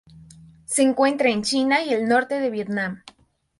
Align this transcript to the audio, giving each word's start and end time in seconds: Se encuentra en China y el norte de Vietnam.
Se 0.65 0.81
encuentra 0.81 1.29
en 1.29 1.43
China 1.43 1.83
y 1.83 1.93
el 1.93 2.07
norte 2.09 2.39
de 2.39 2.49
Vietnam. 2.49 3.03